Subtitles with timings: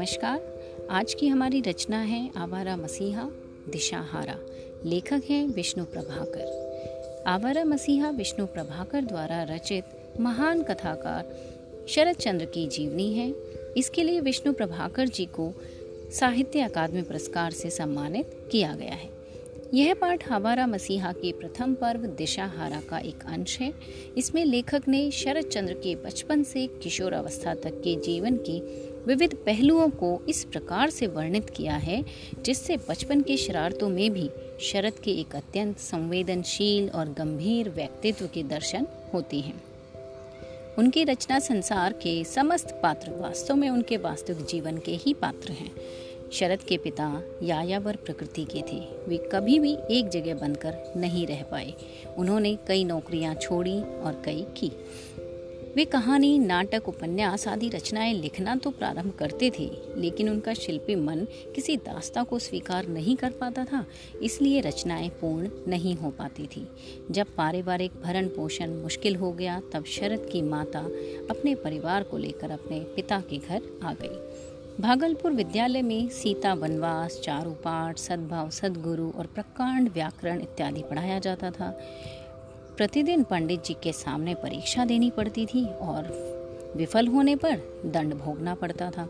[0.00, 3.30] नमस्कार। आज की हमारी रचना है आवारा मसीहा,
[3.68, 4.38] दिशाहारा।
[4.84, 9.84] लेखक हैं विष्णु प्रभाकर। आवारा मसीहा विष्णु प्रभाकर द्वारा रचित
[10.20, 11.38] महान कथाकार
[11.88, 13.34] शरद चंद्र की जीवनी है।
[13.76, 15.52] इसके लिए विष्णु प्रभाकर जी को
[16.12, 19.10] साहित्य अकादमी पुरस्कार से सम्मानित किया गया है।
[19.74, 23.74] यह पाठ हवारा मसीहा के प्रथम पर्व दिशाहारा का एक अंश है।
[24.18, 29.34] इसमें लेखक ने शरद चंद्र के बचपन से किशोर अवस्था तक के जीवन के विविध
[29.34, 32.04] पहलुओं को इस प्रकार से वर्णित किया है,
[32.42, 38.42] जिससे बचपन की शरारतों में भी शरद के एक अत्यंत संवेदनशील और गंभीर व्यक्तित्व के
[38.42, 39.62] दर्शन होते हैं।
[40.78, 45.72] उनकी रचना संसार के समस्त पात्र वास्तव में उनके वास्तविक जीवन के ही पात्र हैं।
[46.32, 51.42] शरद के पिता यायावर प्रकृति के थे। वे कभी भी एक जगह बनकर नहीं रह
[51.42, 51.74] पाए।
[52.18, 54.72] उन्होंने कई नौकरियाँ छोड़ी और कई की।
[55.76, 61.24] वे कहानी, नाटक, उपन्यास आदि रचनाएँ लिखना तो प्रारंभ करते थे, लेकिन उनका शिल्पी मन
[61.54, 63.84] किसी दास्ता को स्वीकार नहीं कर पाता था,
[64.22, 66.66] इसलिए रचनाएँ पूर्ण नहीं हो पाती थी।
[67.10, 70.84] जब पारिवारिक भरण पोषण मुश्किल हो गया, तब शरद की माता
[71.30, 77.20] अपने परिवार को लेकर अपने पिता के घर आ गई। भागलपुर विद्यालय में सीता वनवास
[77.24, 81.76] चारू पाठ सद्भाव, सदगुरु और प्रकांड व्याकरण इत्यादि पढ़ाया जाता था।
[82.80, 86.02] प्रतिदिन पंडित जी के सामने परीक्षा देनी पड़ती थी और
[86.76, 89.08] विफल होने पर दंड भोगना पड़ता था।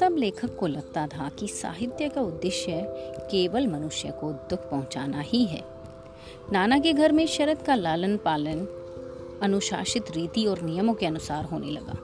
[0.00, 2.80] तब लेखक को लगता था कि साहित्य का उद्देश्य
[3.30, 5.64] केवल मनुष्य को दुख पहुंचाना ही है।
[6.52, 8.66] नाना के घर में शरद का लालन पालन
[9.42, 11.98] अनुशासित रीति और नियमों के अनुसार होने लगा।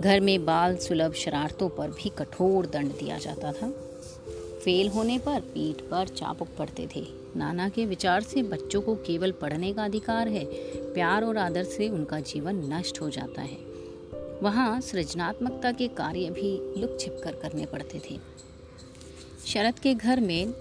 [0.00, 3.70] घर में बाल सुलभ शरारतों पर भी कठोर दंड दिया जाता था।
[4.64, 9.32] फेल होने पर पीठ पर चापुक पड़ते थे। नाना के विचार से बच्चों को केवल
[9.32, 10.44] पढ़ने का अधिकार है,
[10.94, 13.58] प्यार और आदर से उनका जीवन नष्ट हो जाता है।
[14.42, 18.18] वहाँ सृजनात्मकता के कार्य भी लुक छिप कर करने पड़ते थे।
[19.46, 20.54] शरद के घर में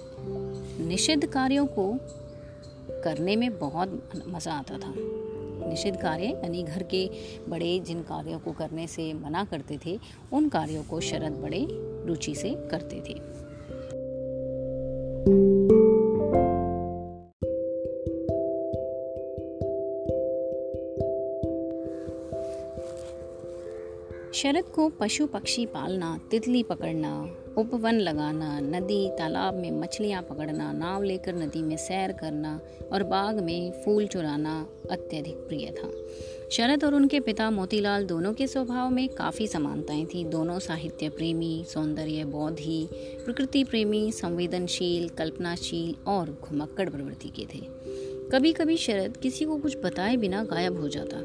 [0.87, 1.99] निषिद्ध कार्यों को
[3.03, 4.93] करने में बहुत मज़ा आता था।
[5.69, 7.09] निषिद्ध कार्य, यानी घर के
[7.49, 9.99] बड़े जिन कार्यों को करने से मना करते थे,
[10.33, 11.67] उन कार्यों को शरद बड़े
[12.05, 13.33] रुचि से करते थे।
[24.43, 31.03] शरद को पशु पक्षी पालना, तितली पकड़ना, उपवन लगाना, नदी, तालाब में मछलियाँ पकड़ना, नाव
[31.03, 32.59] लेकर नदी में सैर करना
[32.93, 35.91] और बाग में फूल चुराना अत्यधिक प्रिय था।
[36.51, 41.65] शरद और उनके पिता मोतीलाल दोनों के स्वभाव में काफ़ी समानताएँ थीं। दोनों साहित्य प्रेमी,
[41.67, 42.89] सौंदर्य बौद्धि,
[43.25, 47.67] प्रकृति प्रेमी, संवेदनशील, कल्पनाशील और घुमक्कड़ प्रवृत्ति के थे।
[48.31, 51.17] कभी कभी शरद किसी को कुछ बताए बिना गायब हो जाता।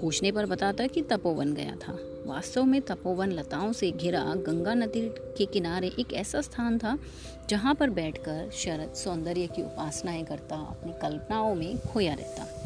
[0.00, 5.00] पूछने पर बताता कि तपोवन गया था। वास्तव में तपोवन लताओं से घिरा गंगा नदी
[5.08, 6.98] के किनारे एक ऐसा स्थान था
[7.50, 12.65] जहाँ पर बैठकर शरद सौंदर्य की उपासनाएँ करता, अपनी कल्पनाओं में खोया रहता।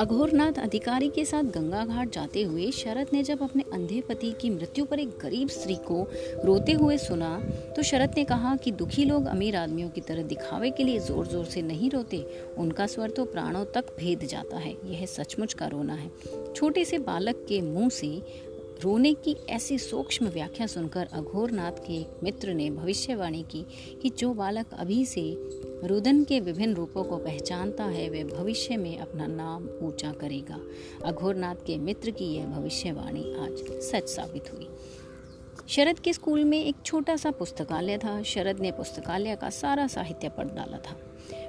[0.00, 4.50] अघोरनाथ अधिकारी के साथ गंगा घाट जाते हुए शरद ने जब अपने अंधे पति की
[4.50, 6.06] मृत्यु पर एक गरीब स्त्री को
[6.44, 7.30] रोते हुए सुना
[7.76, 11.26] तो शरद ने कहा कि दुखी लोग अमीर आदमियों की तरह दिखावे के लिए ज़ोर
[11.26, 12.24] ज़ोर से नहीं रोते।
[12.58, 16.10] उनका स्वर तो प्राणों तक भेद जाता है। यह सचमुच का रोना है।
[16.56, 18.16] छोटे से बालक के मुँह से
[18.84, 23.64] रोने की ऐसी सूक्ष्म व्याख्या सुनकर अघोरनाथ के एक मित्र ने भविष्यवाणी की
[24.02, 25.22] कि जो बालक अभी से
[25.84, 30.60] रुदन के विभिन्न रूपों को पहचानता है वह भविष्य में अपना नाम ऊँचा करेगा।
[31.04, 34.68] अघोरनाथ के मित्र की यह भविष्यवाणी आज सच साबित हुई।
[35.68, 40.28] शरद के स्कूल में एक छोटा सा पुस्तकालय था। शरद ने पुस्तकालय का सारा साहित्य
[40.28, 40.96] पढ़ डाला था।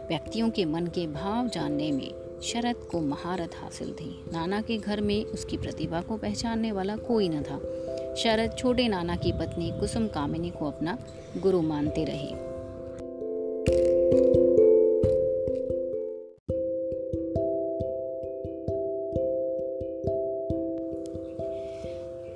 [0.07, 5.01] व्यक्तियों के मन के भाव जानने में शरद को महारत हासिल थी। नाना के घर
[5.01, 7.57] में उसकी प्रतिभा को पहचानने वाला कोई न था।
[8.15, 10.97] शरद छोटे नाना की पत्नी कुसुम कामिनी को अपना
[11.37, 12.48] गुरु मानते रहे।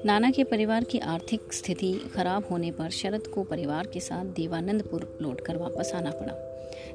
[0.06, 5.18] नाना के परिवार की आर्थिक स्थिति खराब होने पर शरद को परिवार के साथ देवानंदपुर
[5.22, 6.34] लौटकर वापस आना पड़ा।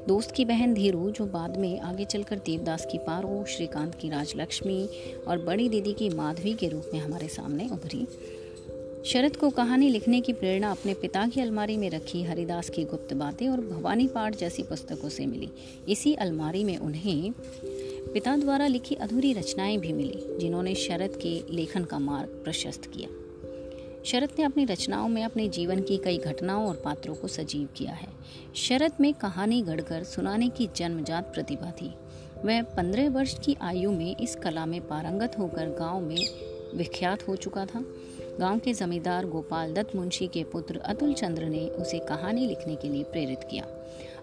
[0.07, 4.89] दोस्त की बहन धीरू, जो बाद में आगे चलकर देवदास की पारो श्रीकांत की राजलक्ष्मी
[5.27, 8.07] और बड़ी दीदी की माधवी के रूप में हमारे सामने उभरी।
[9.05, 13.13] शरद को कहानी लिखने की प्रेरणा अपने पिता की अलमारी में रखी, हरिदास की गुप्त
[13.13, 15.49] बातें और भवानी पाठ जैसी पुस्तकों से मिली।
[15.89, 17.33] इसी अलमारी में उन्हें
[18.13, 23.09] पिता द्वारा लिखी अधूरी रचनाएँ भी मिली, जिन्होंने शरद के लेखन का मार्ग प्रशस्त किया।
[24.05, 27.91] शरद ने अपनी रचनाओं में अपने जीवन की कई घटनाओं और पात्रों को सजीव किया
[27.91, 28.07] है।
[28.55, 31.93] शरद में कहानी गढ़कर सुनाने की जन्मजात प्रतिभा थी।
[32.45, 36.25] वह पंद्रह वर्ष की आयु में इस कला में पारंगत होकर गाँव में
[36.75, 37.85] विख्यात हो चुका था।
[38.39, 42.89] गाँव के जमींदार गोपाल दत्त मुंशी के पुत्र अतुल चंद्र ने उसे कहानी लिखने के
[42.89, 43.65] लिए प्रेरित किया।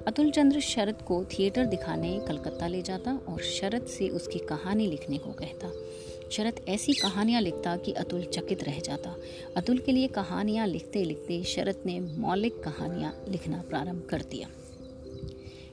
[0.07, 5.19] अतुल चंद्र शरद को थिएटर दिखाने कलकत्ता ले जाता और शरद से उसकी कहानी लिखने
[5.19, 5.73] को कहता।
[6.31, 9.15] शरद ऐसी कहानियाँ लिखता कि अतुल चकित रह जाता।
[9.57, 14.49] अतुल के लिए कहानियाँ लिखते लिखते शरद ने मौलिक कहानियाँ लिखना प्रारंभ कर दिया।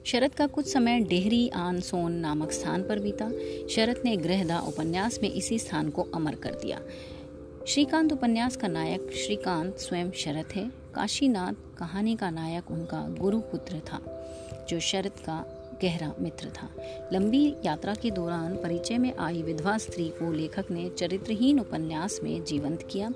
[0.05, 3.31] शरद का कुछ समय डेहरी आन सोन नामक स्थान पर बीता।
[3.67, 6.81] शरद ने गृहदा उपन्यास में इसी स्थान को अमर कर दिया।
[7.67, 13.99] श्रीकांत उपन्यास का नायक श्रीकांत स्वयं शरद है। काशीनाथ कहानी का नायक उनका गुरुपुत्र था,
[14.69, 15.37] जो शरद का
[15.83, 16.69] गहरा मित्र था।
[17.13, 22.43] लंबी यात्रा के दौरान परिचय में आई विधवा स्त्री को लेखक ने चरित्रहीन उपन्यास में
[22.43, 23.11] जीवंत किया।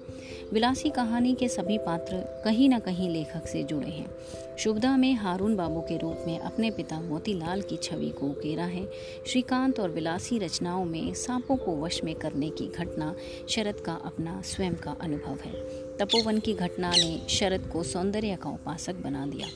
[0.53, 4.09] विलासी कहानी के सभी पात्र कहीं ना कहीं लेखक से जुड़े हैं।
[4.57, 8.87] शुभदा में हारून बाबू के रूप में अपने पिता मोतीलाल की छवि को उकेरा है।
[9.27, 13.15] श्रीकांत और विलासी रचनाओं में सांपों को वश में करने की घटना
[13.49, 15.53] शरद का अपना स्वयं का अनुभव है।
[15.97, 19.47] तपोवन की घटना ने शरद को सौंदर्य का उपासक बना दिया।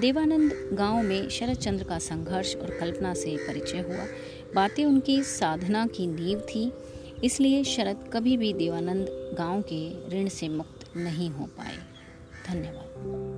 [0.00, 4.06] देवानंद गाँव में शरद चंद्र का संघर्ष और कल्पना से परिचय हुआ।
[4.54, 6.72] बातें उनकी साधना की नींव थी,
[7.24, 11.76] इसलिए शरद कभी भी देवानंद गाँव के ऋण से मुक्त नहीं हो पाए।
[12.48, 13.37] धन्यवाद।